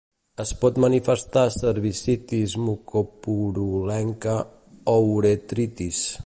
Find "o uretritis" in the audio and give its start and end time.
4.97-6.03